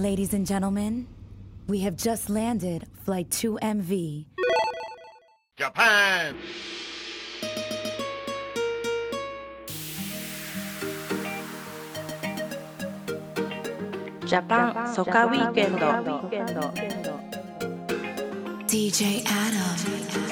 Ladies 0.00 0.32
and 0.32 0.46
gentlemen, 0.46 1.06
we 1.66 1.80
have 1.80 1.94
just 1.94 2.30
landed 2.30 2.86
Flight 3.04 3.28
2MV. 3.28 4.24
Japan! 5.58 6.36
Japan 14.24 14.74
Soca 14.88 15.30
Weekend. 15.30 15.76
DJ 18.70 19.22
Adam. 19.26 20.29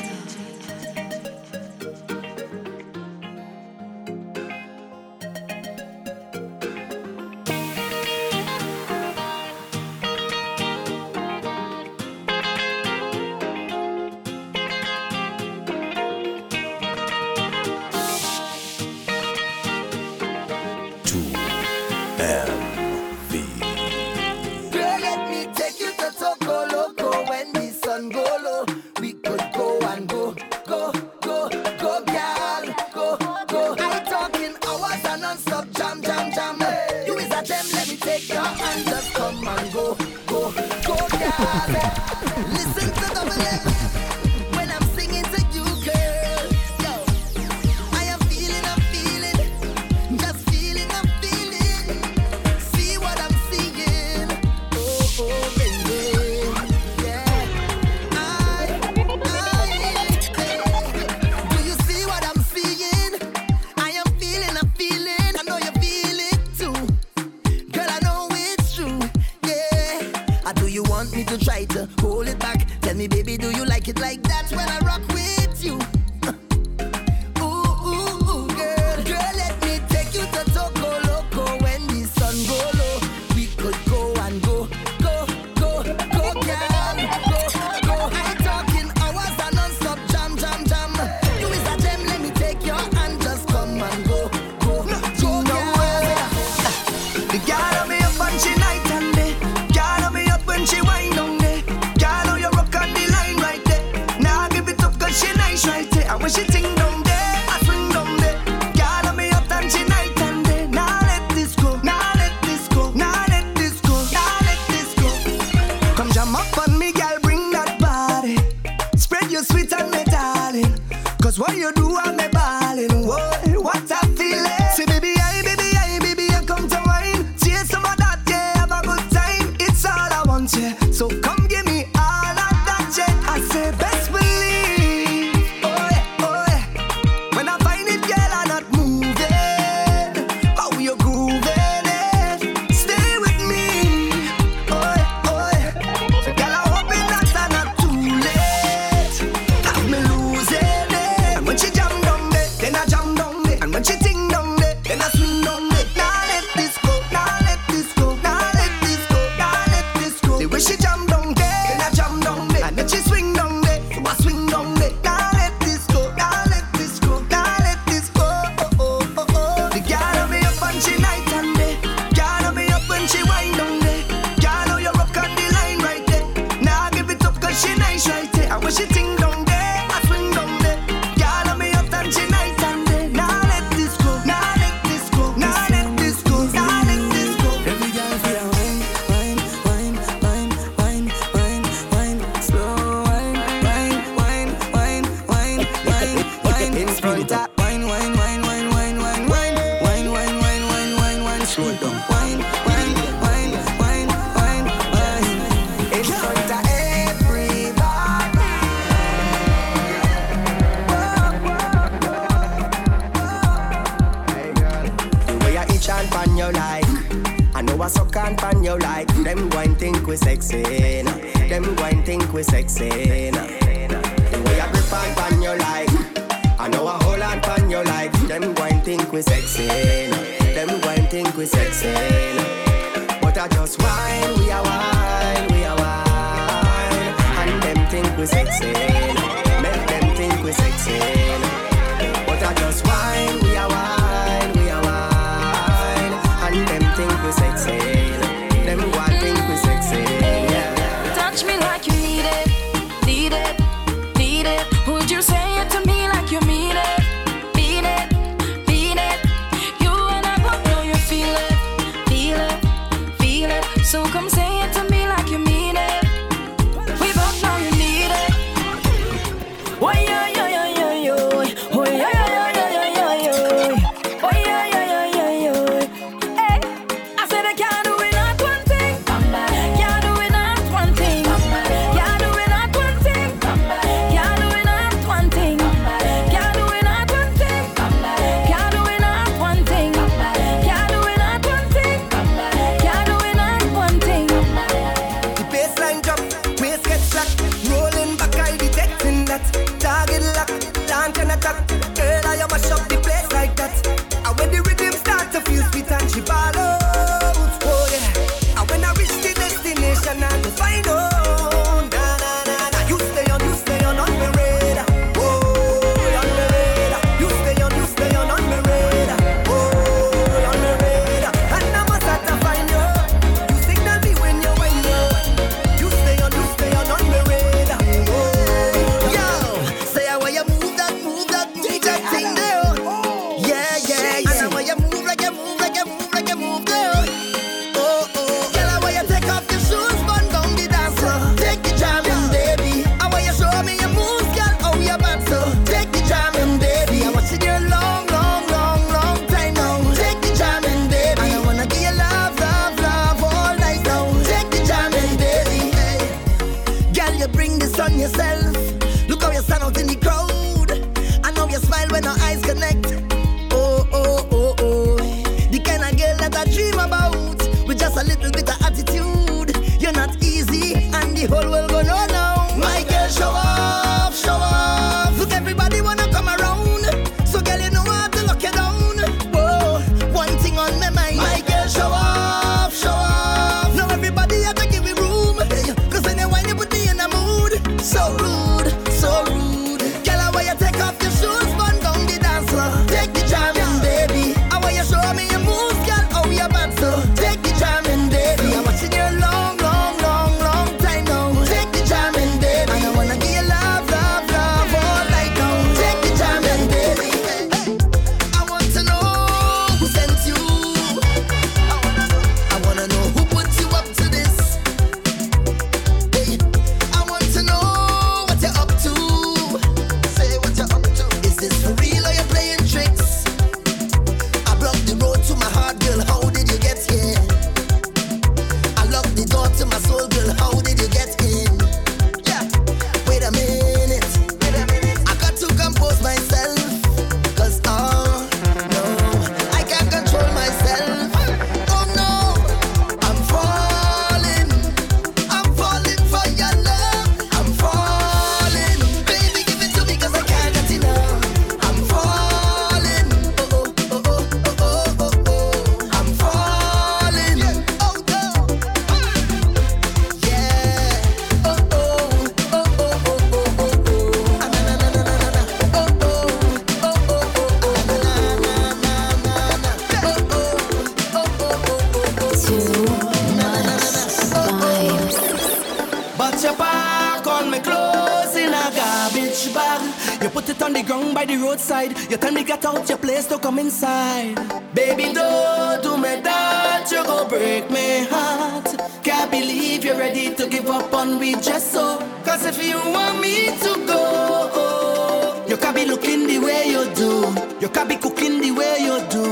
You 480.29 480.35
put 480.35 480.49
it 480.51 480.61
on 480.61 480.75
the 480.75 480.83
ground 480.83 481.15
by 481.15 481.25
the 481.25 481.39
roadside. 481.39 481.99
You 482.11 482.19
tell 482.19 482.33
me 482.33 482.45
get 482.45 482.63
out 482.63 482.87
your 482.87 482.99
place 482.99 483.25
to 483.29 483.39
come 483.39 483.59
inside. 483.59 484.35
Baby, 484.75 485.15
don't 485.15 485.83
do 485.83 485.97
me 485.97 486.21
that. 486.21 486.87
You 486.93 487.03
go 487.03 487.27
break 487.27 487.71
my 487.71 488.07
heart. 488.11 488.79
Can't 489.03 489.31
believe 489.31 489.87
you're 489.87 489.97
ready 489.97 490.35
to 490.35 490.47
give 490.47 490.69
up 490.69 490.93
on 490.93 491.19
me 491.19 491.33
just 491.37 491.73
so. 491.73 491.99
Cause 492.27 492.45
if 492.45 492.63
you 492.63 492.77
want 492.77 493.23
me 493.23 493.47
to 493.47 493.87
go, 493.87 495.47
you 495.49 495.57
can 495.57 495.75
be 495.75 495.87
looking 495.87 496.27
the 496.27 496.39
way 496.41 496.69
you 496.69 496.85
do. 496.95 497.35
You 497.59 497.71
can 497.71 497.89
be 497.89 497.97
cooking 497.97 498.43
the 498.43 498.51
way 498.51 498.77
you 498.81 499.01
do. 499.09 499.25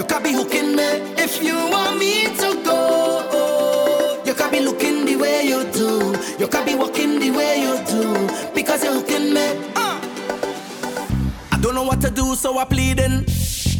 You 0.00 0.04
can 0.04 0.22
be 0.22 0.32
hooking 0.32 0.74
me 0.74 0.88
if 1.22 1.42
you 1.42 1.56
want 1.56 1.98
me 1.98 2.24
to 2.38 2.62
go. 2.64 4.22
You 4.24 4.32
can 4.32 4.50
be 4.50 4.60
looking 4.60 5.04
the 5.04 5.16
way 5.16 5.46
you 5.46 5.70
do. 5.72 6.16
You 6.38 6.48
can 6.48 6.64
be 6.64 6.74
walking 6.74 7.20
the 7.20 7.32
way 7.32 7.60
you 7.60 7.76
do. 7.84 8.54
Because 8.54 8.82
you're 8.82 8.94
hooking 8.94 9.34
me 9.34 9.57
what 11.98 12.08
to 12.08 12.14
do, 12.14 12.34
so 12.34 12.58
I 12.58 12.64
pleading. 12.64 13.24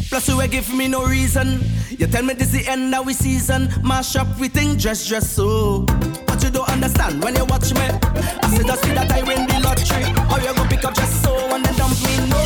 Plus 0.09 0.27
you 0.27 0.41
ain't 0.41 0.51
give 0.51 0.73
me 0.73 0.87
no 0.87 1.05
reason. 1.05 1.61
You 1.89 2.07
tell 2.07 2.23
me 2.23 2.33
this 2.33 2.51
the 2.51 2.67
end 2.67 2.93
of 2.93 3.05
we 3.05 3.13
season. 3.13 3.69
Mash 3.83 4.15
up 4.15 4.27
we 4.39 4.47
think 4.47 4.79
dress 4.79 5.07
dress 5.07 5.29
so. 5.29 5.83
But 6.27 6.43
you 6.43 6.49
don't 6.49 6.67
understand 6.69 7.23
when 7.23 7.35
you 7.35 7.45
watch 7.45 7.73
me. 7.73 7.81
I 7.81 8.47
said 8.55 8.65
just 8.65 8.83
see 8.83 8.93
that 8.93 9.11
I 9.11 9.23
win 9.23 9.47
the 9.47 9.59
lottery. 9.63 10.03
Or 10.31 10.39
you 10.43 10.53
go 10.55 10.67
pick 10.67 10.83
up 10.83 10.95
just 10.95 11.23
so 11.23 11.33
and 11.55 11.63
then 11.63 11.75
dump 11.75 11.95
me. 12.03 12.17
No, 12.27 12.41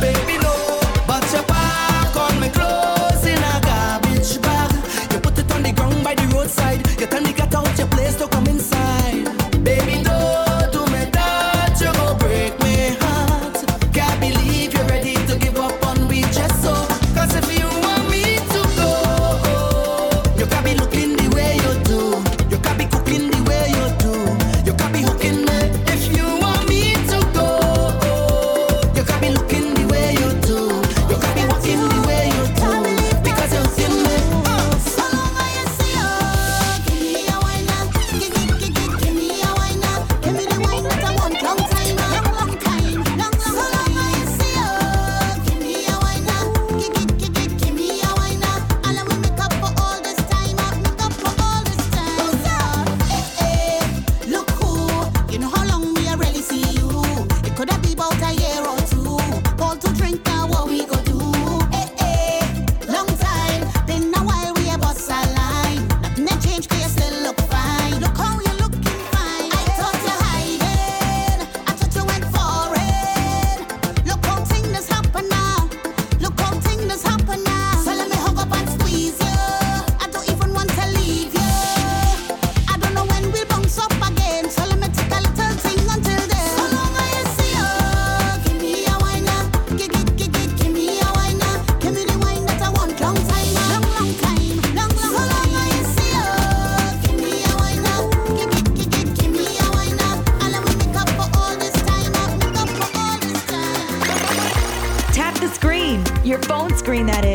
baby 0.00 0.38
no. 0.42 0.54
But 1.06 1.24
you 1.32 1.42
pack 1.42 2.16
on 2.16 2.40
me 2.40 2.48
clothes 2.48 3.24
in 3.26 3.38
a 3.38 3.60
garbage 3.62 4.40
bag. 4.42 4.72
You 5.12 5.20
put 5.20 5.38
it 5.38 5.52
on 5.52 5.62
the 5.62 5.72
ground 5.72 6.02
by 6.02 6.14
the 6.14 6.26
roadside. 6.34 6.91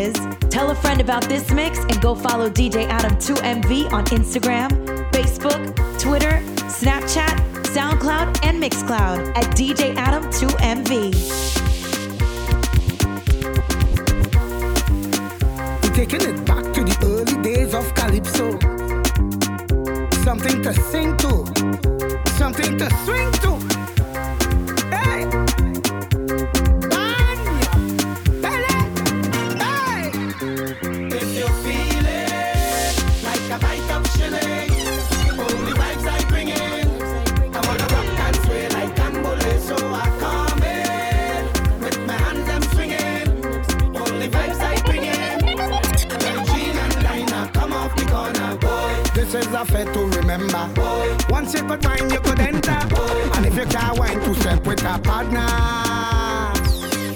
is. 0.08 0.16
Tell 0.50 0.72
a 0.72 0.76
friend 0.76 1.02
about 1.02 1.24
this 1.24 1.52
mix 1.52 1.80
and 1.80 2.02
go 2.02 2.16
follow 2.16 2.50
DJ 2.50 2.88
Adam2MV 2.90 3.92
on 3.92 4.06
Instagram, 4.06 4.70
Facebook, 5.12 5.62
Twitter, 6.00 6.42
Snapchat, 6.80 7.36
SoundCloud, 7.76 8.40
and 8.44 8.62
Mixcloud 8.62 9.20
at 9.38 9.46
DJ 9.56 9.96
Adam2MV. 9.96 10.92
Taking 15.94 16.22
it 16.22 16.46
back 16.46 16.64
to 16.74 16.84
the 16.84 16.96
early 17.04 17.42
days 17.42 17.74
of 17.74 17.94
Calypso. 17.96 18.48
Something 20.24 20.62
to 20.64 20.74
sing 20.74 21.18
to, 21.18 21.32
something 22.38 22.78
to 22.78 22.90
swing 23.06 23.32
to. 23.44 23.77
affair 49.58 49.86
to 49.94 50.06
remember. 50.20 50.70
Boy. 50.74 51.18
Once 51.30 51.54
you 51.54 51.64
could 51.64 51.84
wine, 51.84 52.10
you 52.10 52.20
could 52.20 52.40
enter. 52.40 52.80
Boy. 52.88 53.30
And 53.36 53.46
if 53.46 53.56
you 53.56 53.66
can't 53.66 53.98
wine, 53.98 54.20
two 54.24 54.34
step 54.36 54.66
with 54.66 54.84
a 54.84 55.00
partner. 55.00 55.48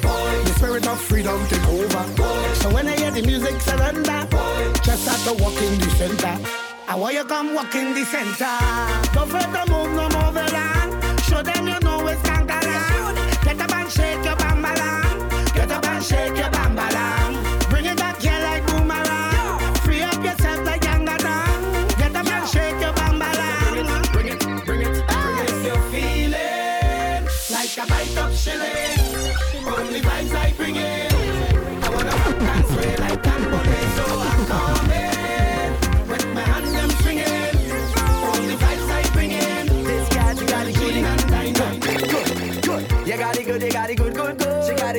Boy. 0.02 0.32
The 0.46 0.54
spirit 0.58 0.88
of 0.88 1.00
freedom 1.00 1.40
take 1.48 1.68
over. 1.68 2.04
Boy. 2.16 2.54
So 2.56 2.74
when 2.74 2.88
I 2.88 2.96
hear 2.96 3.12
the 3.12 3.22
music 3.22 3.62
surrender, 3.62 4.28
Boy. 4.30 4.74
just 4.84 5.04
start 5.04 5.22
to 5.28 5.44
walk 5.44 5.62
in 5.62 5.80
the 5.80 5.90
center. 5.92 6.36
I 6.88 6.96
want 6.96 7.14
you 7.14 7.24
come 7.26 7.54
walk 7.54 7.76
in 7.76 7.94
the 7.94 8.04
center. 8.06 8.58
Don't 9.14 9.30
fret 9.30 9.50
the 9.54 9.64
move, 9.72 9.92
no 9.94 10.10
more 10.10 10.32
the 10.32 10.46
land. 10.52 11.22
Show 11.22 11.42
them 11.42 11.68
you 11.68 11.80
know 11.80 12.08
it's 12.08 12.22
kangalan. 12.24 13.44
Get 13.46 13.62
up 13.62 13.74
and 13.74 13.90
shake 13.90 14.26
your 14.26 14.36
bambalan. 14.36 15.54
Get 15.54 15.72
up 15.72 15.86
and 15.86 16.04
shake 16.04 16.38
your. 16.38 16.61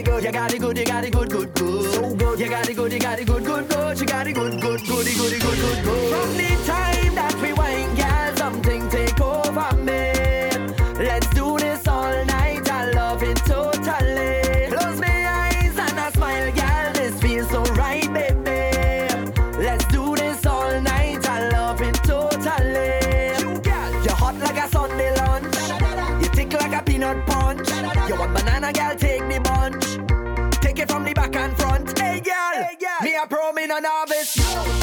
it 0.03 0.11
good, 0.11 0.25
you 0.25 0.33
got 0.33 0.55
it 0.55 0.61
good, 0.61 0.79
you 0.79 0.85
got 0.85 1.05
it 1.05 1.13
good, 1.13 1.31
good, 1.31 1.55
good. 1.55 1.93
So 1.93 2.15
good, 2.15 2.41
you 2.41 2.49
got 2.49 2.69
it 2.69 2.75
good, 2.75 2.93
you 2.93 2.99
got 2.99 3.19
it 3.19 3.27
good, 3.27 3.45
good, 3.45 3.69
good. 3.69 4.01
You 4.01 4.07
got 4.07 4.27
it 4.27 4.33
good, 4.33 4.61
good, 4.61 4.81
goody, 4.87 5.15
goody, 5.15 5.39
good, 5.39 5.59
good, 5.59 5.85
good. 5.85 6.11
From 6.13 6.37
the 6.37 6.65
time 6.67 6.92
no 33.73 33.81
novice. 33.81 34.82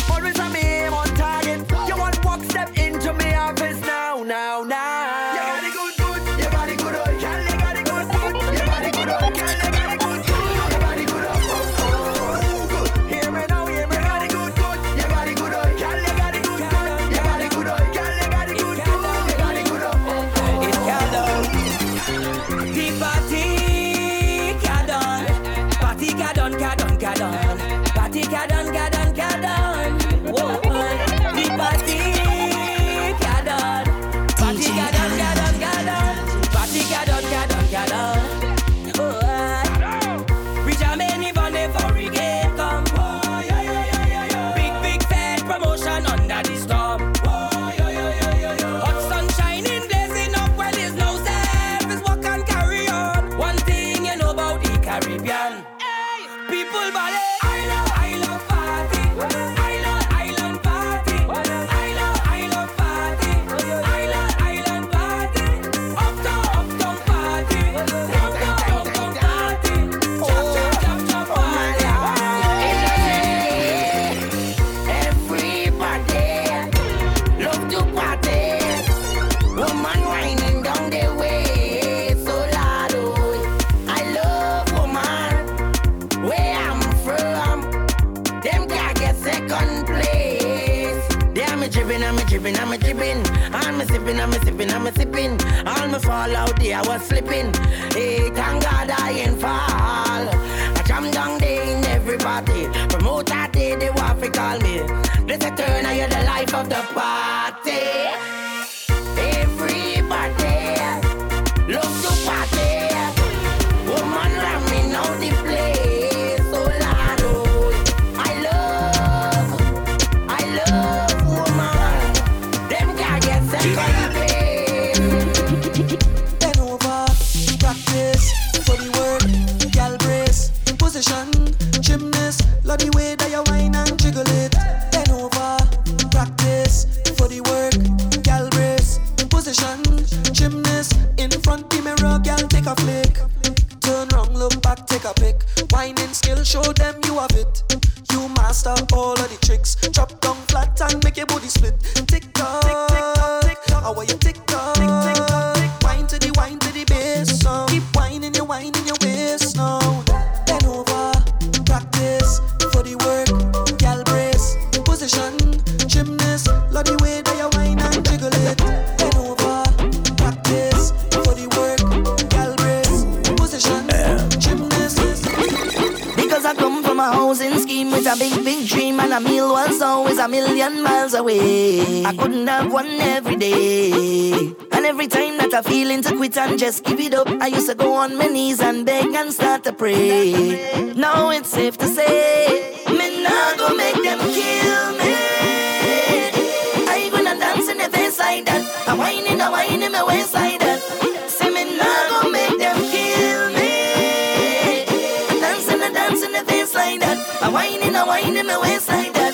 wine 208.21 208.37
in 208.37 208.47
my 208.47 208.57
waist 208.59 208.87
like 208.89 209.13
that. 209.13 209.33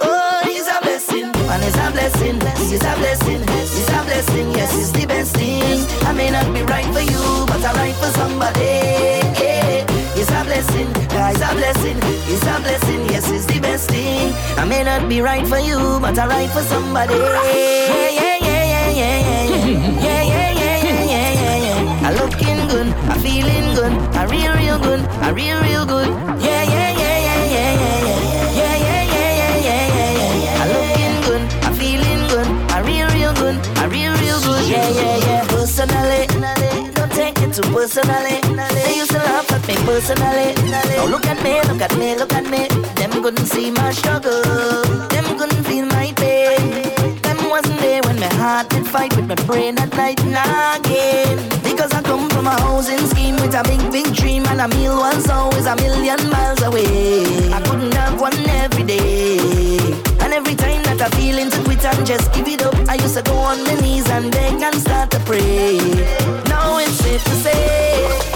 Oh, 0.00 0.40
it's 0.44 0.68
a 0.68 0.80
blessing, 0.82 1.32
man, 1.46 1.62
it's 1.62 1.76
a 1.76 1.90
blessing. 1.90 2.36
It's 2.72 2.84
a 2.84 2.94
blessing, 2.96 3.42
it's 3.42 3.88
a 3.88 4.02
blessing. 4.04 4.52
Yes, 4.52 4.74
it's 4.76 4.92
the 4.92 5.06
best 5.06 5.36
thing. 5.36 5.86
I 6.06 6.12
may 6.12 6.30
not 6.30 6.52
be 6.52 6.62
right 6.62 6.86
for 6.86 7.00
you, 7.00 7.46
but 7.46 7.62
I'm 7.64 7.76
right 7.76 7.94
for 7.94 8.10
somebody. 8.18 9.22
It's 10.18 10.30
a 10.30 10.44
blessing, 10.44 10.88
it's 10.90 11.40
a 11.40 11.54
blessing, 11.54 11.98
it's 12.02 12.42
a 12.42 12.60
blessing. 12.60 13.00
Yes, 13.06 13.30
it's 13.30 13.46
the 13.46 13.60
best 13.60 13.90
thing. 13.90 14.32
I 14.56 14.64
may 14.64 14.82
not 14.82 15.08
be 15.08 15.20
right 15.20 15.46
for 15.46 15.58
you, 15.58 15.98
but 16.00 16.18
I'm 16.18 16.28
right 16.28 16.50
for 16.50 16.62
somebody. 16.62 17.14
Yeah, 17.14 18.10
yeah, 18.10 18.36
yeah, 18.40 18.64
yeah, 18.72 18.90
yeah, 18.90 19.18
yeah, 19.18 19.42
yeah, 20.02 20.22
yeah, 20.22 20.50
yeah, 20.52 20.76
yeah, 20.82 21.32
yeah, 21.42 21.56
yeah. 21.66 22.08
I 22.08 22.12
looking 22.20 22.60
good, 22.68 22.88
I'm 23.10 23.20
feeling 23.20 23.74
good, 23.74 23.92
I'm 24.16 24.28
real, 24.28 24.52
real 24.54 24.78
good, 24.78 25.00
I'm 25.22 25.34
real, 25.34 25.60
real 25.62 25.86
good. 25.86 26.08
Yeah. 26.42 26.65
personally. 35.86 36.90
Don't 36.94 37.12
take 37.12 37.38
it 37.40 37.54
too 37.54 37.62
personally. 37.72 38.40
They 38.74 38.96
used 38.96 39.10
to 39.10 39.18
laugh 39.18 39.50
at 39.52 39.66
me 39.66 39.74
personally. 39.84 40.54
Now 40.70 41.06
look 41.06 41.26
at 41.26 41.42
me, 41.42 41.60
look 41.62 41.80
at 41.80 41.96
me, 41.98 42.16
look 42.16 42.32
at 42.32 42.44
me. 42.44 42.68
Them 42.94 43.22
couldn't 43.22 43.46
see 43.46 43.70
my 43.70 43.92
struggle. 43.92 44.42
Them 45.08 45.38
couldn't 45.38 45.64
feel 45.64 45.86
my 45.86 46.12
pain. 46.16 46.82
Them 47.22 47.50
wasn't 47.50 47.80
there 47.80 48.02
when 48.02 48.18
my 48.18 48.32
heart 48.34 48.68
did 48.70 48.86
fight 48.86 49.14
with 49.16 49.26
my 49.26 49.34
brain 49.46 49.78
at 49.78 49.94
night 49.96 50.24
nagging. 50.24 51.38
Because 51.62 51.92
I 51.92 52.02
come 52.02 52.28
from 52.30 52.46
a 52.46 52.58
housing 52.60 53.06
scheme 53.06 53.36
with 53.36 53.54
a 53.54 53.62
big, 53.64 53.92
big 53.92 54.14
dream 54.14 54.44
and 54.46 54.60
a 54.60 54.68
meal 54.68 54.96
once 54.96 55.28
always 55.28 55.66
a 55.66 55.76
million 55.76 56.18
miles 56.30 56.62
away. 56.62 57.52
I 57.52 57.60
couldn't 57.62 57.94
have 57.94 58.20
one 58.20 58.38
every 58.64 58.84
day. 58.84 59.78
And 60.20 60.32
every 60.32 60.54
time 60.54 60.82
that 60.84 61.00
I 61.00 61.08
feel 61.16 61.38
into 61.38 61.65
and 61.86 62.06
just 62.06 62.32
give 62.32 62.48
it 62.48 62.62
up. 62.62 62.74
I 62.88 62.94
used 62.94 63.16
to 63.16 63.22
go 63.22 63.34
on 63.34 63.62
my 63.64 63.74
knees 63.80 64.08
and 64.10 64.30
beg 64.32 64.60
and 64.60 64.74
start 64.74 65.10
to 65.12 65.20
pray. 65.20 65.78
Now 66.48 66.78
it's 66.78 66.92
safe 66.92 67.24
to 67.24 67.30
say 67.30 68.35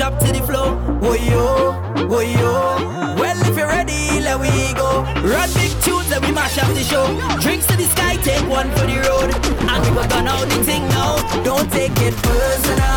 drop 0.00 0.18
to 0.18 0.32
the 0.32 0.40
floor. 0.40 0.80
Oh 1.02 1.12
yo, 1.12 1.76
oh 2.08 2.20
yo. 2.20 3.20
Well, 3.20 3.38
if 3.46 3.54
you're 3.54 3.66
ready, 3.66 4.18
let 4.22 4.40
we 4.40 4.48
go. 4.72 5.02
Run 5.28 5.52
big 5.52 5.72
tunes 5.82 6.10
and 6.10 6.24
we 6.24 6.32
mash 6.32 6.56
up 6.56 6.68
the 6.68 6.82
show. 6.82 7.04
Drinks 7.38 7.66
to 7.66 7.76
the 7.76 7.84
sky, 7.84 8.16
take 8.16 8.48
one 8.48 8.70
for 8.70 8.86
the 8.86 8.96
road. 9.06 9.28
And 9.68 9.84
we 9.84 9.90
were 9.90 10.08
gone 10.08 10.26
out 10.26 10.48
the 10.48 10.64
thing 10.64 10.88
now. 10.88 11.16
Don't 11.44 11.70
take 11.70 11.92
it 12.00 12.14
personal. 12.16 12.89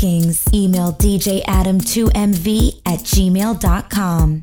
bookings, 0.00 0.44
email 0.54 0.92
djadam2mv 0.92 2.80
at 2.86 3.00
gmail.com. 3.00 4.39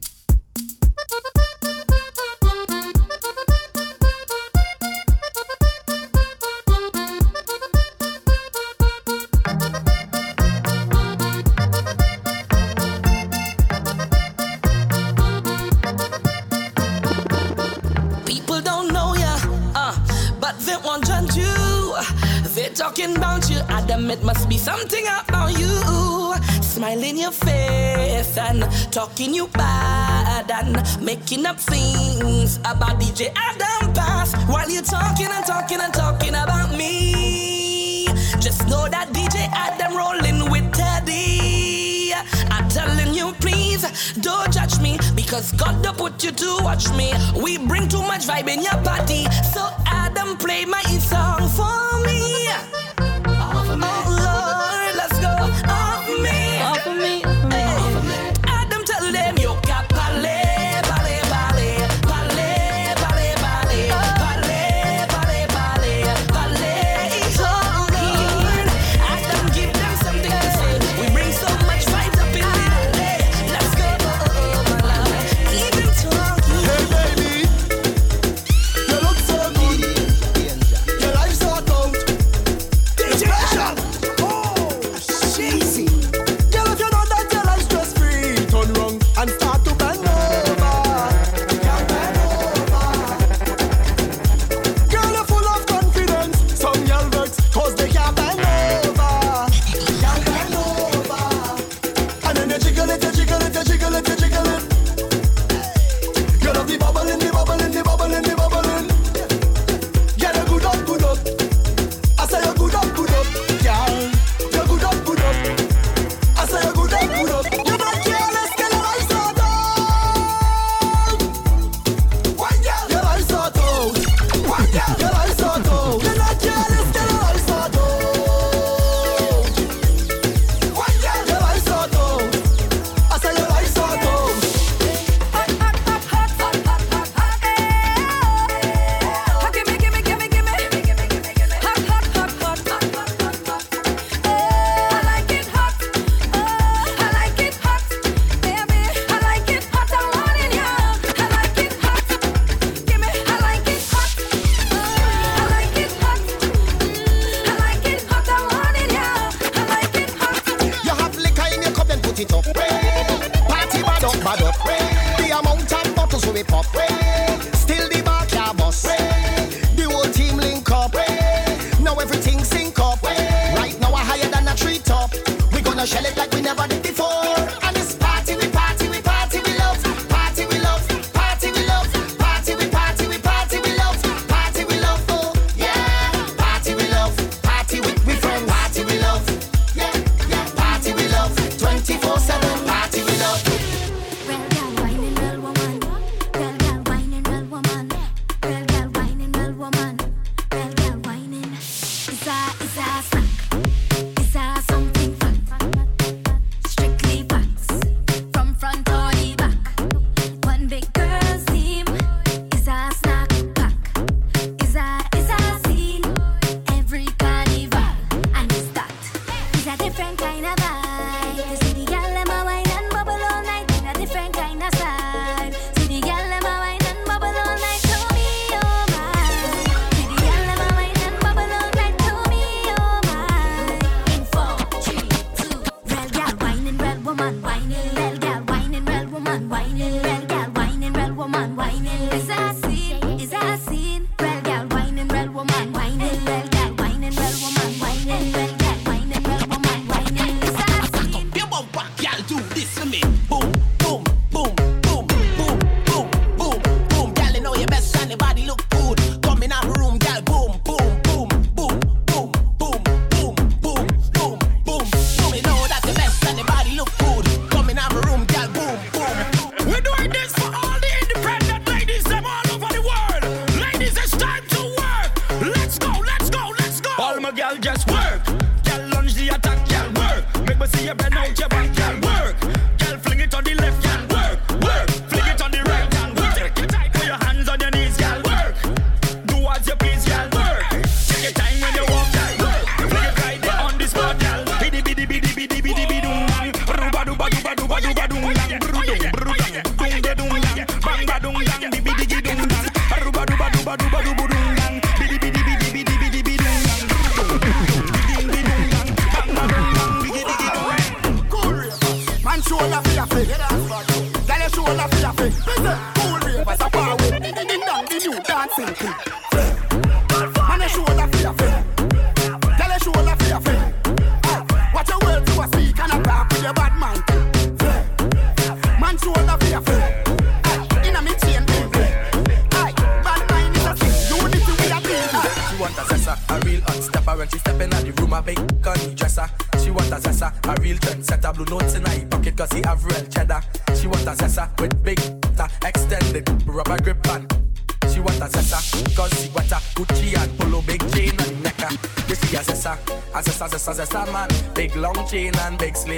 and 28.36 28.64
talking 28.92 29.34
you 29.34 29.48
bad 29.50 30.50
and 30.50 30.76
making 31.04 31.46
up 31.46 31.60
things 31.60 32.58
about 32.58 33.00
DJ 33.00 33.32
Adam 33.36 33.94
Pass 33.94 34.34
while 34.48 34.70
you 34.70 34.82
talking 34.82 35.28
and 35.28 35.46
talking 35.46 35.80
and 35.80 35.94
talking 35.94 36.30
about 36.30 36.72
me. 36.76 38.06
Just 38.40 38.68
know 38.68 38.88
that 38.90 39.10
DJ 39.14 39.48
Adam 39.54 39.96
rolling 39.96 40.50
with 40.50 40.74
Teddy. 40.74 42.14
I'm 42.50 42.68
telling 42.70 43.14
you, 43.14 43.34
please 43.40 43.84
don't 44.20 44.52
judge 44.52 44.80
me 44.80 44.98
because 45.16 45.52
God 45.54 45.84
don't 45.84 45.98
put 45.98 46.24
you 46.24 46.32
to 46.32 46.60
watch 46.64 46.90
me. 46.94 47.14
We 47.42 47.58
bring 47.58 47.88
too 47.88 48.02
much 48.02 48.26
vibe 48.26 48.50
in 48.50 48.64
your 48.64 48.80
party, 48.84 49.26
so 49.54 49.70
Adam 49.86 50.38
play 50.38 50.66
my 50.66 50.82
song 51.00 51.48
for 51.50 52.06
me. 52.06 52.48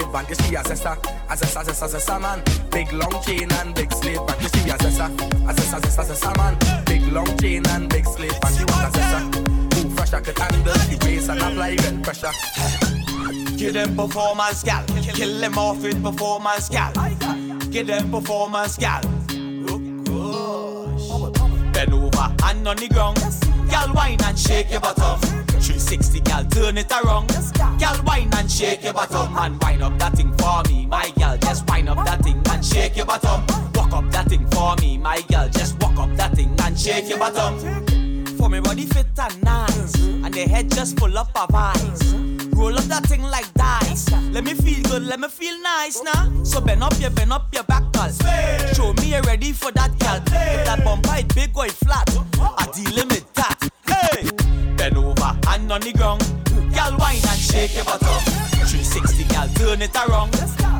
Slave 0.10 0.13
band. 0.13 0.28
This 0.28 0.48
she 0.48 0.56
a 0.56 0.62
zessa, 0.62 0.98
a 1.30 1.36
zessa, 1.36 1.63
zessa, 1.63 1.88
zessa 1.88 2.19
man. 2.19 2.41
Big 2.72 2.91
long 2.93 3.22
chain 3.24 3.52
and 3.52 3.76
big 3.76 3.93
slave 3.93 4.26
band. 4.28 4.39
This 4.39 4.52
she 4.52 4.69
a 4.69 4.78
zessa, 4.78 5.06
a 5.50 5.54
zessa, 5.54 5.80
zessa, 5.80 6.04
zessa 6.04 6.38
man. 6.38 6.58
Big 6.86 7.12
long 7.12 7.38
chain 7.38 7.65
and 7.67 7.89
big 7.89 8.06
slave 8.06 8.39
band. 8.41 8.56
She 8.56 8.63
want 8.65 8.95
a 8.95 9.00
zessa. 9.00 9.19
Who 9.76 9.89
fresh 9.95 10.13
I 10.13 10.22
could 10.22 10.38
handle 10.38 10.63
the 10.63 11.06
waist 11.06 11.30
and 11.30 11.41
apply 11.41 11.69
real 11.72 12.00
pressure. 12.02 12.32
Give 13.58 13.74
them 13.74 13.95
performance, 13.95 14.63
gal. 14.63 14.86
Kill 14.86 15.39
them 15.39 15.58
off 15.58 15.82
with 15.82 16.02
performance, 16.02 16.69
gal. 16.69 16.93
Give 17.72 17.88
them 17.88 18.12
performance, 18.12 18.78
gal. 18.78 19.02
Bend 21.74 21.93
over 21.93 22.36
and 22.43 22.67
on 22.67 22.78
the 22.78 22.89
ground. 22.91 23.17
Gal, 23.69 23.93
wine 23.93 24.17
and 24.24 24.39
shake 24.39 24.72
your 24.72 24.82
bottom. 24.82 25.38
360, 25.89 26.19
gal, 26.19 26.45
turn 26.45 26.78
it 26.78 26.91
around. 26.91 27.30
Gal, 27.80 27.99
wine 28.06 28.30
and 28.36 28.52
shake 28.52 28.84
your 28.84 28.93
bottom. 28.93 29.36
And 29.36 29.60
wine 29.63 29.82
up 29.82 29.97
that 29.97 30.13
thing 30.13 30.32
for 30.38 30.62
me, 30.69 30.86
my 30.86 31.12
gal. 31.17 31.36
Just 31.39 31.67
wine 31.67 31.88
up 31.88 32.06
that 32.06 32.21
thing 32.21 32.39
and 32.52 32.63
shake 32.63 32.95
your 32.95 33.08
bottom. 33.08 33.43
Walk 33.73 33.93
up 33.93 34.12
that 34.12 34.28
thing 34.28 34.47
for 34.52 34.75
me, 34.75 34.99
my 34.99 35.21
gal. 35.30 35.49
Just 35.49 35.82
walk 35.82 35.97
up 35.97 36.15
that 36.15 36.36
thing 36.36 36.54
and 36.62 36.80
shake 36.80 37.10
your 37.10 37.17
bottom. 37.17 37.58
For 38.38 38.49
me 38.49 38.60
body 38.60 38.86
fit 38.86 39.08
and 39.17 39.43
nice, 39.43 39.95
and 39.95 40.32
the 40.32 40.47
head 40.47 40.69
just 40.69 40.99
full 40.99 41.17
up 41.17 41.32
of 41.36 41.56
eyes. 41.56 42.13
Roll 42.54 42.78
up 42.78 42.84
that 42.86 43.08
thing 43.08 43.23
like 43.23 43.52
dice. 43.56 44.12
Let 44.32 44.43
me 44.43 44.54
feel 44.54 44.84
good, 44.84 45.02
let 45.02 45.19
me 45.19 45.28
feel 45.28 45.60
nice 45.60 46.04
now. 46.04 46.43
So 46.43 46.62
bend 46.62 46.84
up 46.84 46.93
your, 46.99 47.10
bend 47.10 47.34
up 47.34 47.47
your 47.52 47.63
back, 47.63 47.91
gal. 47.93 48.12
Show 48.75 48.93
me 48.93 49.13
you're 49.13 49.23
ready 49.23 49.54
for 49.54 49.71
that, 49.71 49.97
gal. 49.97 50.17
If 50.17 50.65
that 50.65 50.84
bumper 50.84 51.15
it 51.15 51.34
big 51.34 51.58
or 51.58 51.65
it 51.65 51.71
flat, 51.71 52.08
I 52.38 52.67
deal 52.75 53.08
with 53.08 53.34
that. 53.34 53.69
Hey, 53.88 54.30
bend 55.69 55.71
on 55.71 55.91
the 55.91 55.97
ground. 55.97 56.21
Gal, 56.73 56.97
wine 56.97 57.15
and 57.15 57.39
shake 57.39 57.75
your 57.75 57.86
bottom. 57.86 58.08
360, 58.65 59.23
gal, 59.25 59.47
turn 59.49 59.82
it 59.82 59.95
around. 59.95 60.32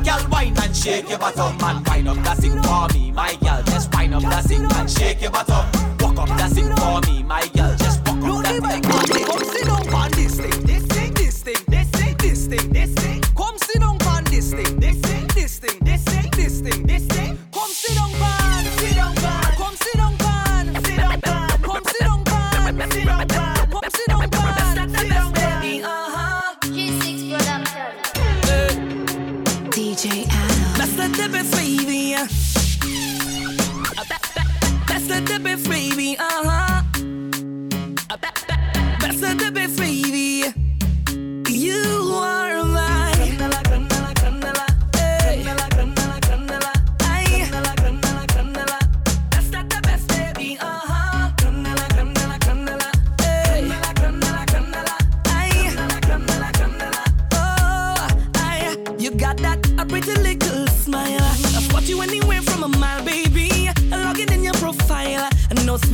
Gal, 0.04 0.28
wine 0.30 0.56
and 0.62 0.76
shake 0.76 1.08
your 1.08 1.18
bottom. 1.18 1.56
And 1.64 1.86
wine 1.86 2.08
up 2.08 2.16
that 2.24 2.38
thing 2.38 2.60
for 2.62 2.88
me, 2.94 3.12
my 3.12 3.34
gal. 3.40 3.62
Just 3.64 3.92
wine 3.94 4.12
up 4.12 4.22
that 4.22 4.44
thing 4.44 4.64
and 4.64 4.90
shake 4.90 5.22
your 5.22 5.30
bottom. 5.30 5.64
Walk 6.00 6.18
up 6.18 6.28
that 6.38 6.50
thing 6.50 6.74
for 6.76 7.00
me, 7.08 7.22
my 7.22 7.46
gal. 7.48 7.76
Just 7.76 8.00
walk 8.06 8.24
up 8.24 8.44
that 8.44 8.62
thing. 8.62 9.24
Come 9.24 9.44
sit 9.44 9.66
down 9.66 9.94
on 9.94 10.10
this 10.12 10.40
thing, 10.40 10.66
this 10.66 10.84
thing, 10.86 11.14
this 11.14 11.42
thing, 11.42 11.64
this 11.68 11.90
thing, 11.90 12.16
this 12.18 12.46
thing, 12.46 12.72
this 12.72 12.94
thing. 12.94 13.20
Come 13.36 13.58
sit 13.58 13.80
down 13.80 14.02
on 14.02 14.24
this 14.24 14.50
thing, 14.52 14.80
this 14.80 14.98
thing, 14.98 15.26
this 15.34 15.58
thing, 15.58 15.78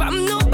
Spam, 0.07 0.25
no 0.25 0.46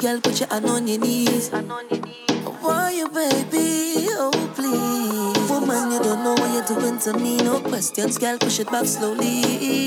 girl, 0.00 0.20
put 0.20 0.40
your 0.40 0.48
hand 0.48 0.66
on 0.66 0.88
your 0.88 0.98
knees. 0.98 1.50
Why 1.50 2.90
you, 2.90 3.08
baby? 3.08 4.06
Oh 4.16 4.30
please, 4.54 5.50
woman, 5.50 5.92
you 5.92 5.98
don't 6.00 6.24
know 6.24 6.34
what 6.34 6.50
you're 6.52 6.80
doing 6.80 6.98
to 7.00 7.12
me. 7.18 7.36
No 7.38 7.60
questions, 7.60 8.16
girl, 8.16 8.38
push 8.38 8.60
it 8.60 8.70
back 8.70 8.86
slowly. 8.86 9.79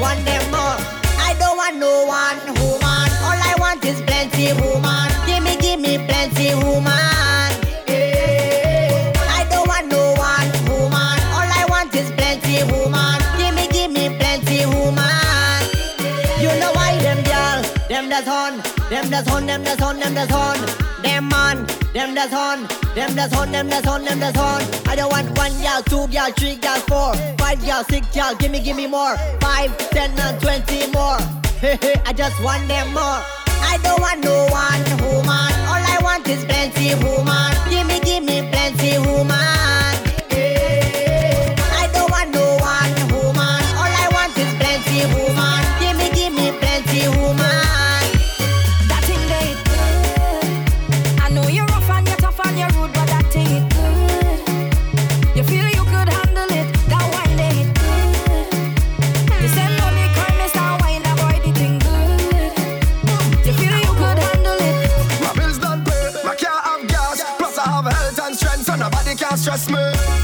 want 0.00 0.24
them 0.24 0.50
more. 0.50 0.78
I 1.18 1.34
don't 1.38 1.56
want 1.56 1.76
no 1.76 2.04
one 2.06 2.38
woman. 2.60 3.08
All 3.26 3.38
I 3.50 3.54
want 3.58 3.84
is 3.84 4.00
plenty 4.02 4.52
woman. 4.60 5.10
Give 5.26 5.42
me, 5.42 5.56
give 5.56 5.80
me 5.80 5.98
plenty 5.98 6.54
woman. 6.54 7.50
I 9.38 9.46
don't 9.50 9.66
want 9.66 9.86
no 9.88 10.14
one 10.14 10.50
woman. 10.70 11.18
All 11.36 11.50
I 11.60 11.66
want 11.68 11.94
is 11.94 12.10
plenty 12.12 12.62
woman. 12.72 13.18
Give 13.38 13.54
me, 13.54 13.66
give 13.68 13.90
me 13.90 14.08
plenty 14.16 14.66
woman. 14.66 15.62
You 16.40 16.50
know 16.60 16.72
why 16.74 16.96
them 17.02 17.22
girl, 17.24 17.62
them 17.88 18.08
that's 18.08 18.28
on, 18.28 18.62
them 18.90 19.10
that's 19.10 19.30
on, 19.30 19.46
them 19.46 19.64
that's 19.64 19.82
on, 19.82 19.98
them 19.98 20.14
that's 20.14 20.32
on 20.32 20.87
them 21.98 22.14
that's 22.14 22.32
on, 22.32 22.62
them 22.94 23.16
that's 23.16 23.36
on, 23.36 23.50
them 23.50 23.68
that's 23.68 23.88
on, 23.88 24.04
them 24.04 24.20
that's 24.20 24.38
on. 24.38 24.62
I 24.86 24.94
don't 24.94 25.10
want 25.10 25.36
one 25.36 25.50
girl, 25.60 25.82
two 25.82 26.06
y'all, 26.12 26.30
three 26.30 26.56
y'all, 26.62 26.78
four, 26.86 27.12
five 27.38 27.62
y'all, 27.64 27.82
six 27.82 28.14
y'all, 28.14 28.36
gimme, 28.36 28.60
gimme 28.60 28.86
more. 28.86 29.16
Five, 29.40 29.76
ten, 29.90 30.16
and 30.20 30.40
twenty 30.40 30.86
more. 30.92 31.18
Hey, 31.58 31.76
hey, 31.82 31.94
I 32.06 32.12
just 32.12 32.40
want 32.40 32.68
them 32.68 32.94
more. 32.94 33.02
I 33.02 33.80
don't 33.82 34.00
want 34.00 34.22
no 34.22 34.46
one 34.46 34.84
woman. 35.02 35.52
All 35.66 35.82
I 35.82 35.98
want 36.00 36.28
is 36.28 36.44
plenty 36.44 36.94
woman. 37.02 37.50
Gimme, 37.68 37.98
gimme 38.06 38.48
plenty 38.52 38.98
woman. 38.98 39.97
trust 69.48 69.70
me. 69.70 70.17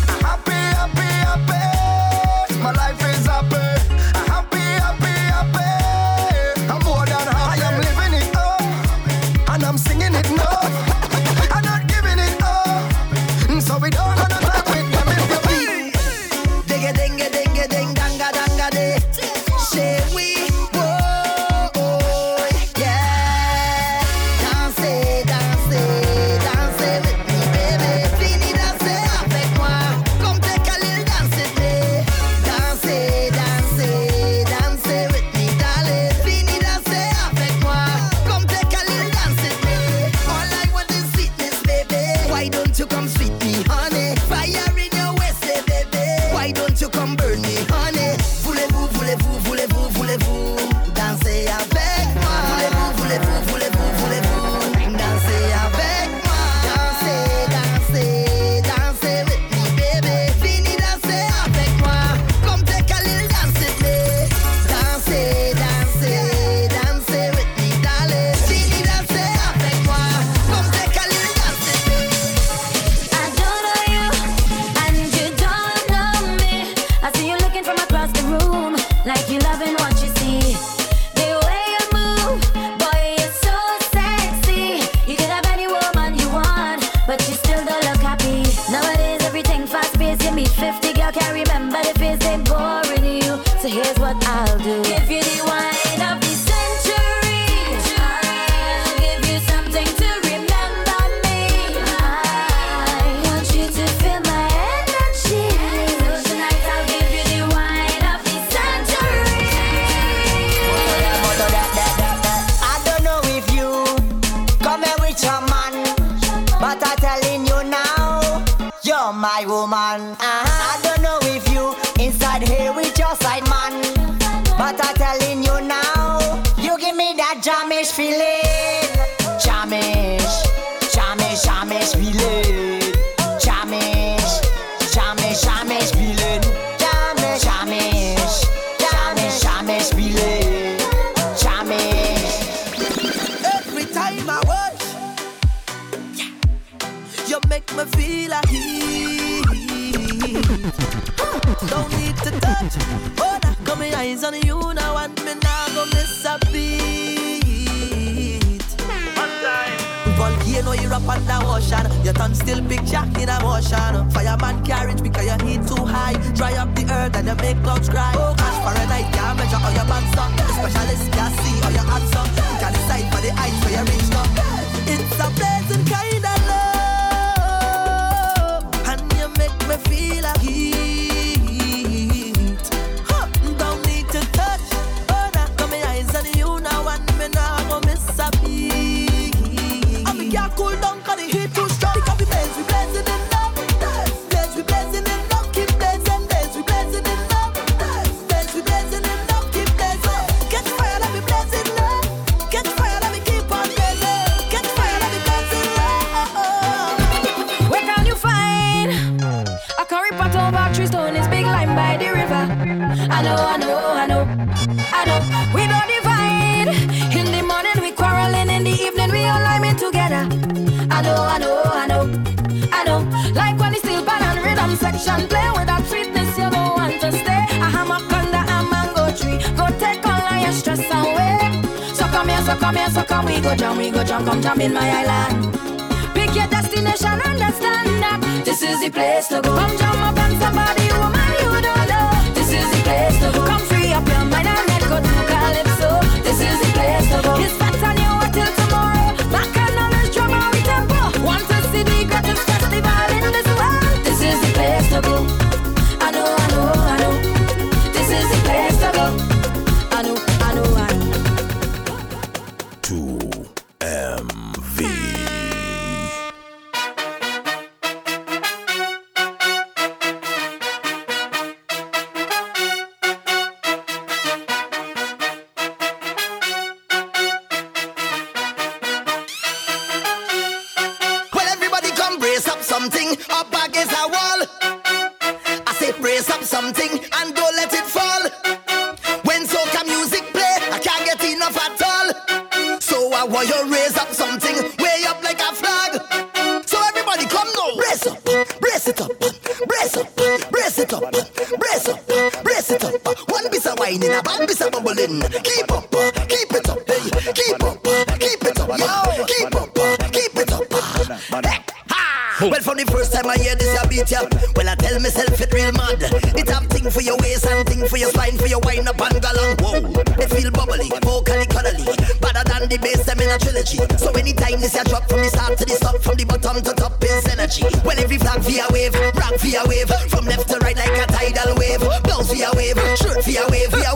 a 323.35 323.39
trilogy. 323.39 323.79
So 323.99 324.11
anytime 324.13 324.61
this 324.61 324.75
a 324.75 324.85
drop 324.85 325.09
from 325.09 325.21
the 325.21 325.29
start 325.29 325.59
to 325.59 325.65
the 325.65 325.77
top, 325.81 326.01
from 326.03 326.17
the 326.17 326.25
bottom 326.25 326.63
to 326.63 326.73
top 326.75 327.03
is 327.03 327.27
energy. 327.27 327.67
When 327.83 327.99
every 327.99 328.19
flag 328.19 328.41
via 328.41 328.67
wave, 328.71 328.95
rock 328.95 329.35
via 329.39 329.63
wave, 329.67 329.91
from 330.09 330.27
left 330.27 330.49
to 330.51 330.59
right 330.59 330.77
like 330.77 330.95
a 330.95 331.07
tidal 331.07 331.57
wave, 331.57 331.83
bounce 332.05 332.31
via 332.33 332.51
wave, 332.55 332.79
shoot 332.99 333.19
via 333.25 333.45
wave, 333.51 333.71
via 333.71 333.94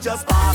Just 0.00 0.28
just 0.28 0.47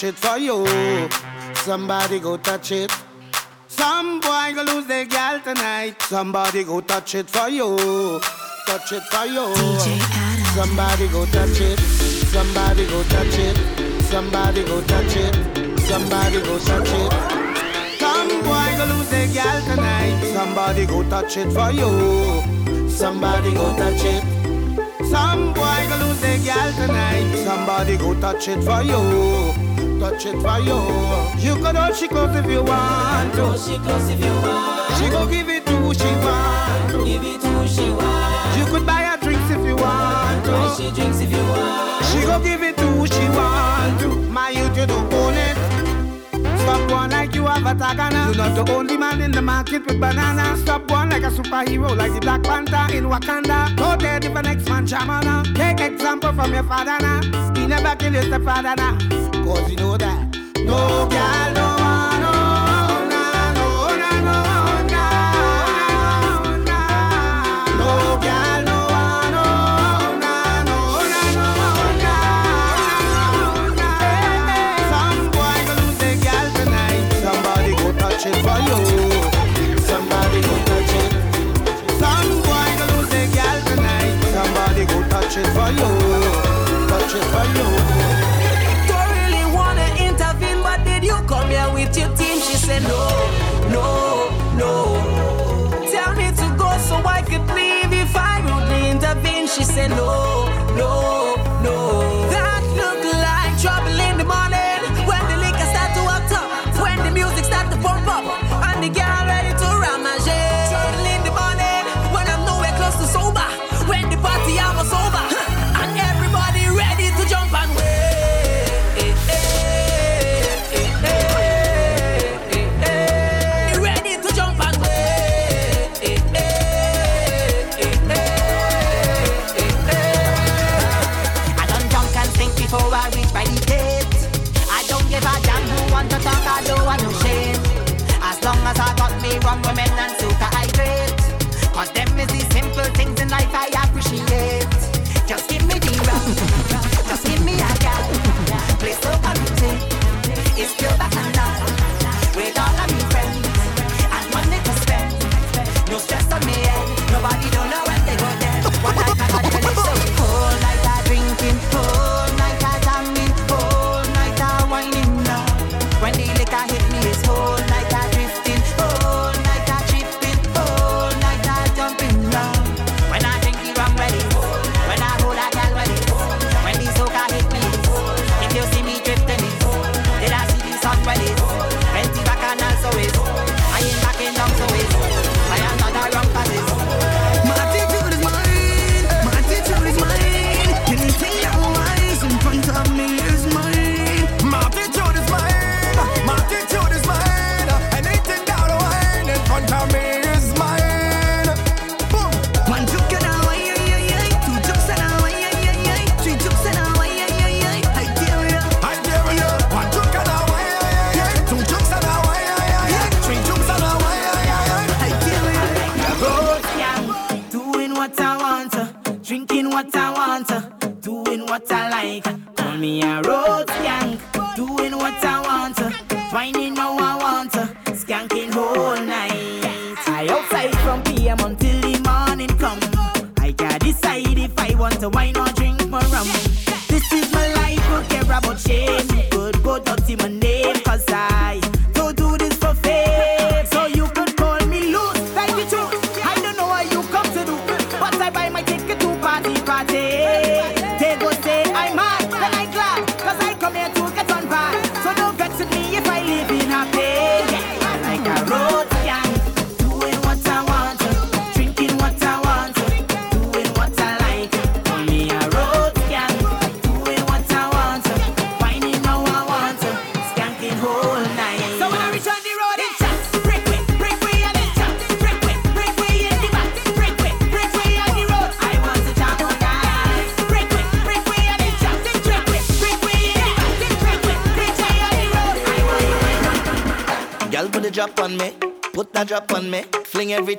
touch 0.00 0.14
it 0.14 0.18
for 0.18 0.38
you. 0.38 0.64
Somebody 1.56 2.20
go 2.20 2.38
touch 2.38 2.72
it. 2.72 2.90
Some 3.68 4.20
boy 4.20 4.52
go 4.54 4.62
lose 4.62 4.86
their 4.86 5.04
gal 5.04 5.40
tonight. 5.40 6.00
Somebody 6.02 6.64
go 6.64 6.80
touch 6.80 7.14
it 7.16 7.28
for 7.28 7.50
you. 7.50 8.18
Touch 8.66 8.92
it 8.92 9.02
for 9.10 9.26
you. 9.26 9.44
DJ 9.60 10.00
Adam. 10.00 10.54
Somebody 10.56 11.08
go 11.08 11.26
touch 11.26 11.60
it. 11.60 11.78
Somebody 12.32 12.86
go 12.86 13.02
touch 13.02 13.38
it. 13.38 13.56
Somebody 14.04 14.64
go 14.64 14.80
touch 14.82 15.16
it. 15.16 15.80
Somebody 15.80 16.40
go 16.40 16.58
touch 16.58 16.88
it. 16.88 17.12
Some 18.00 18.28
boy 18.40 18.70
go 18.78 18.84
lose 18.94 19.10
their 19.10 19.28
gal 19.34 19.60
tonight. 19.66 20.32
Somebody 20.32 20.86
go 20.86 21.02
touch 21.10 21.36
it 21.36 21.52
for 21.52 21.70
you. 21.72 22.88
Somebody 22.88 23.52
go 23.52 23.76
touch 23.76 24.04
it. 24.04 24.24
Some 25.10 25.52
boy 25.52 25.80
go 25.90 26.06
lose 26.06 26.20
their 26.22 26.38
gal 26.38 26.72
tonight. 26.72 27.44
Somebody 27.44 27.98
go 27.98 28.18
touch 28.18 28.48
it 28.48 28.62
for 28.64 28.82
you 28.82 29.69
touch 30.00 30.24
it 30.24 30.40
for 30.40 30.58
you. 30.64 30.80
You 31.44 31.54
can 31.62 31.76
hold 31.76 31.94
she 31.94 32.08
close 32.08 32.34
if 32.34 32.46
you 32.50 32.62
want 32.64 33.34
to. 33.34 33.46
She 33.58 33.76
close 33.84 34.08
if 34.08 34.18
you 34.18 34.32
want. 34.32 34.96
She 34.96 35.10
go 35.10 35.26
give 35.28 35.48
it 35.50 35.66
to 35.66 35.76
who 35.76 35.92
she 35.92 36.10
want. 36.24 37.04
Give 37.04 37.22
it 37.22 37.40
to 37.42 37.48
who 37.48 37.68
she 37.68 37.90
want. 37.90 38.56
You 38.56 38.64
could 38.72 38.86
buy 38.86 39.02
her 39.02 39.18
drinks 39.18 39.50
if 39.50 39.62
you 39.64 39.76
want 39.76 40.44
to. 40.46 40.50
Buy 40.52 40.74
she 40.76 40.90
drinks 40.90 41.20
if 41.20 41.30
you 41.30 41.44
want. 41.52 42.04
She 42.06 42.20
go 42.22 42.40
give 42.42 42.62
it 42.62 42.76
to 42.78 42.86
who 42.96 43.06
she 43.06 43.26
want 43.28 44.00
to. 44.00 44.08
My 44.32 44.48
youth, 44.48 44.74
you 44.76 44.86
don't 44.86 45.12
own 45.12 45.34
it. 45.34 45.56
Stop 46.60 46.90
one 46.90 47.10
like 47.10 47.34
you 47.34 47.44
have 47.46 47.66
a 47.66 47.74
tagana. 47.74 48.26
You're 48.26 48.36
not 48.36 48.66
the 48.66 48.72
only 48.72 48.96
man 48.96 49.20
in 49.20 49.32
the 49.32 49.42
market 49.42 49.84
with 49.86 50.00
banana. 50.00 50.56
Stop 50.56 50.90
one 50.90 51.10
like 51.10 51.24
a 51.24 51.30
superhero, 51.30 51.94
like 51.94 52.14
the 52.14 52.20
Black 52.20 52.42
Panther 52.42 52.96
in 52.96 53.04
Wakanda. 53.04 53.76
Go 53.76 53.96
there 53.96 54.16
if 54.16 54.32
the 54.32 54.42
next 54.42 54.66
man 54.66 54.86
jamana. 54.86 55.44
Take 55.54 55.80
example 55.80 56.32
from 56.32 56.54
your 56.54 56.64
father 56.64 56.96
now. 57.00 57.20
He 57.54 57.66
never 57.66 57.94
killed 57.96 58.14
your 58.14 58.22
stepfather 58.22 58.74
now 58.76 59.29
cause 59.54 59.70
you 59.70 59.76
know 59.76 59.96
that. 59.96 60.36
No 60.64 61.08
gal 61.10 61.59
say 92.70 92.80
no, 92.86 93.04
no, 93.76 93.86
no. 94.62 94.72
Tell 95.90 96.14
me 96.14 96.28
to 96.40 96.46
go 96.56 96.70
so 96.88 96.96
I 97.16 97.20
could 97.22 97.46
leave 97.58 97.92
if 97.92 98.14
I 98.14 98.34
rudely 98.46 98.90
intervene. 98.90 99.48
She 99.48 99.64
said 99.64 99.90
no. 99.90 100.29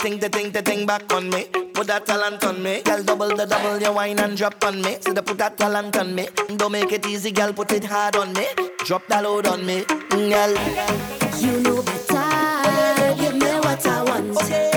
thing, 0.01 0.17
the 0.17 0.29
thing, 0.29 0.51
the 0.51 0.61
thing 0.61 0.85
back 0.85 1.13
on 1.13 1.29
me. 1.29 1.45
Put 1.73 1.87
that 1.87 2.05
talent 2.05 2.43
on 2.43 2.61
me. 2.61 2.81
Girl, 2.81 3.03
double 3.03 3.29
the 3.29 3.45
double, 3.45 3.79
your 3.79 3.93
wine 3.93 4.19
and 4.19 4.35
drop 4.35 4.63
on 4.65 4.81
me. 4.81 4.97
So 4.99 5.13
the 5.13 5.21
put 5.21 5.37
that 5.37 5.57
talent 5.57 5.95
on 5.95 6.15
me. 6.15 6.27
Don't 6.57 6.71
make 6.71 6.91
it 6.91 7.05
easy, 7.05 7.31
girl, 7.31 7.53
put 7.53 7.71
it 7.71 7.83
hard 7.83 8.15
on 8.15 8.33
me. 8.33 8.47
Drop 8.85 9.05
that 9.07 9.23
load 9.23 9.45
on 9.47 9.65
me, 9.65 9.85
girl. 9.85 10.53
You 11.37 11.59
know 11.61 11.83
better. 11.83 13.15
Give 13.21 13.35
me 13.35 13.51
what 13.59 13.85
I 13.85 14.03
want. 14.03 14.37
Okay. 14.37 14.70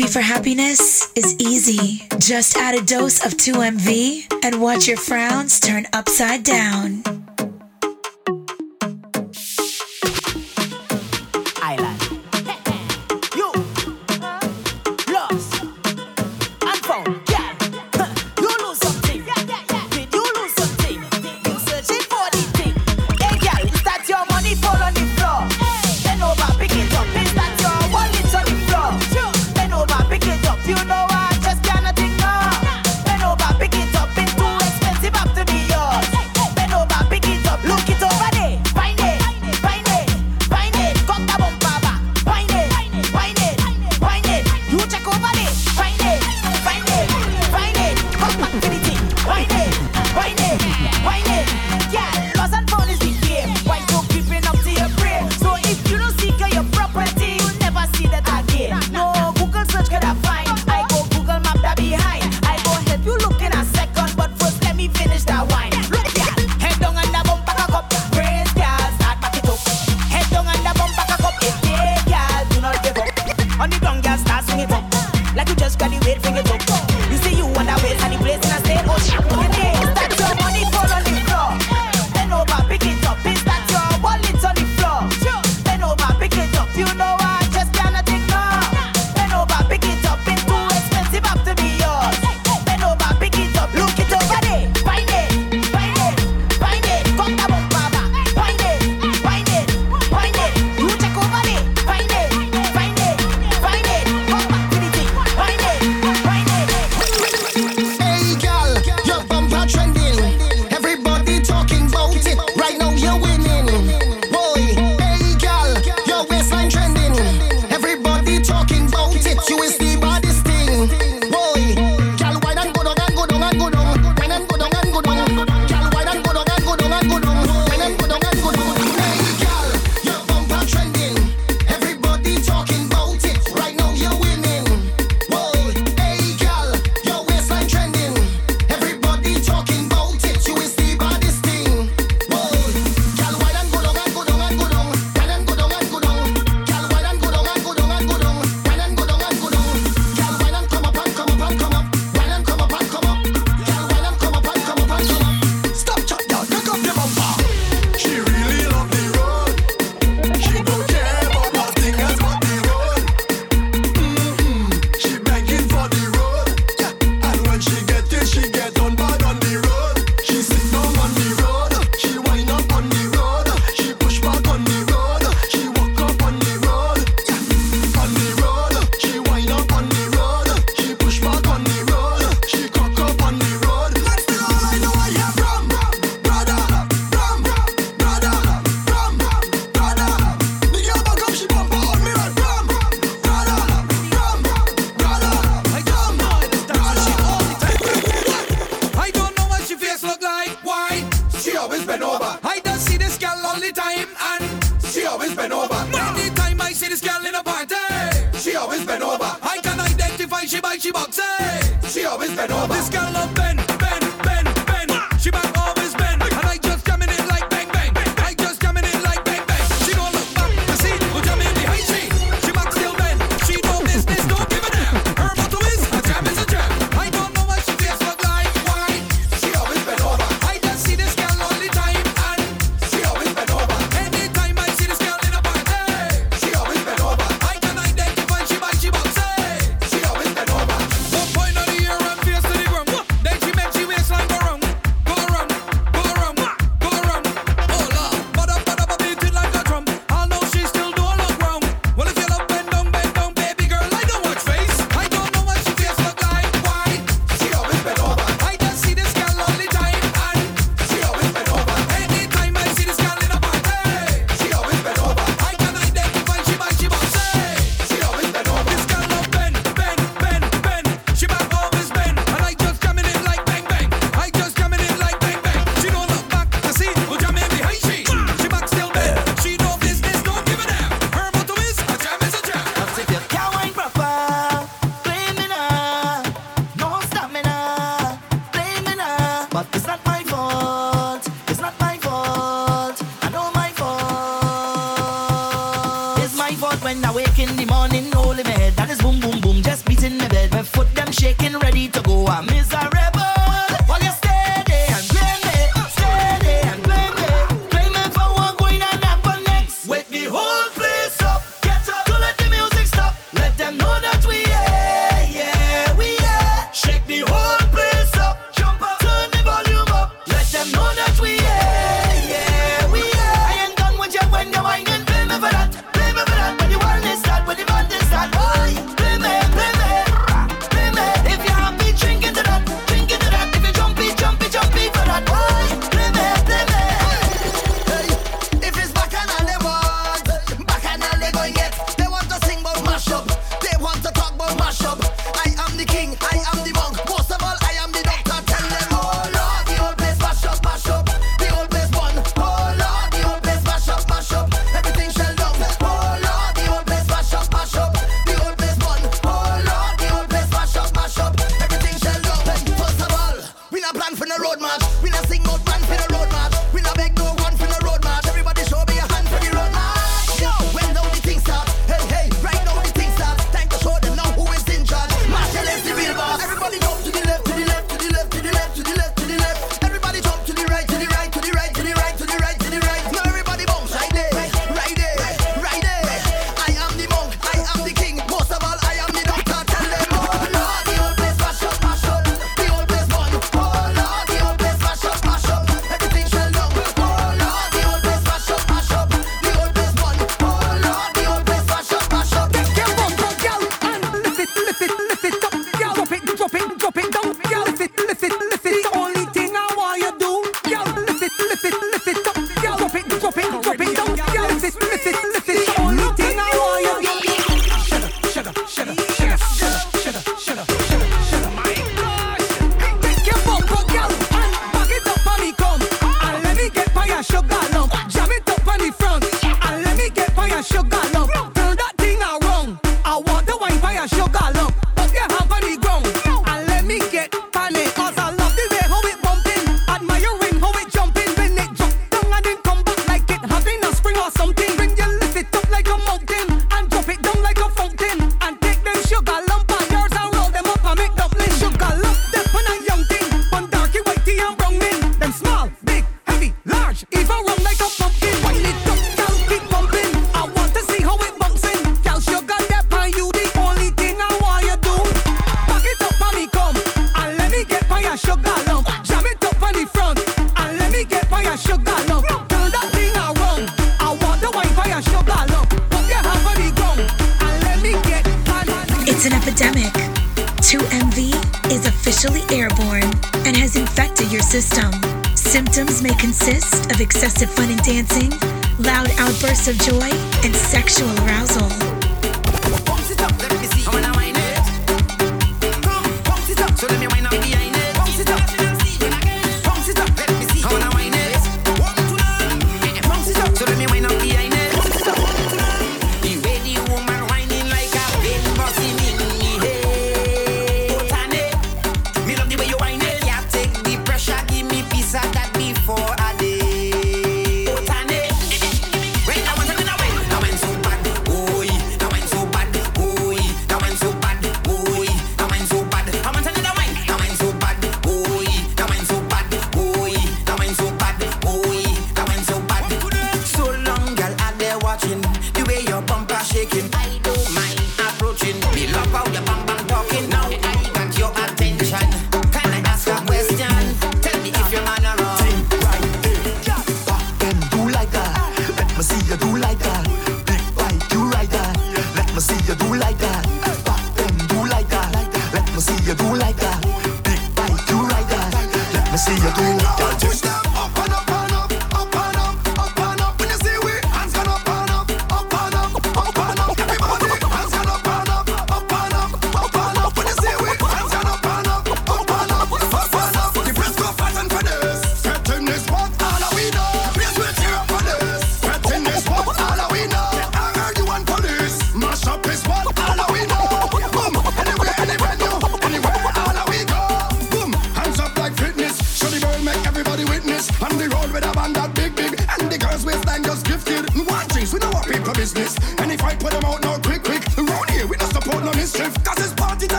Recipe 0.00 0.12
for 0.12 0.20
happiness 0.20 1.12
is 1.14 1.36
easy. 1.38 2.06
Just 2.18 2.56
add 2.56 2.74
a 2.74 2.82
dose 2.82 3.24
of 3.24 3.32
2MV 3.32 4.44
and 4.44 4.60
watch 4.60 4.88
your 4.88 4.96
frowns 4.96 5.60
turn 5.60 5.86
upside 5.92 6.42
down. 6.42 6.89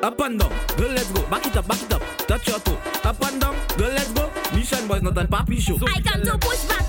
Up 0.00 0.20
and 0.20 0.38
down, 0.38 0.52
girl, 0.76 0.90
let's 0.92 1.10
go. 1.10 1.22
Back 1.26 1.46
it 1.46 1.56
up, 1.56 1.66
back 1.66 1.82
it 1.82 1.92
up. 1.92 2.02
Touch 2.28 2.46
your 2.46 2.60
toe. 2.60 2.78
Up 3.04 3.20
and 3.26 3.40
down, 3.40 3.56
girl, 3.76 3.90
let's 3.90 4.12
go. 4.12 4.30
Mission 4.54 4.86
boys, 4.86 5.02
not 5.02 5.18
a 5.18 5.24
papi 5.24 5.58
show. 5.58 5.76
I 5.86 6.00
come 6.00 6.22
to 6.22 6.38
push 6.38 6.64
back. 6.66 6.87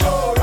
Like 0.00 0.41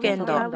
Japan 0.00 0.16
Soca 0.16 0.42
Weekend. 0.44 0.55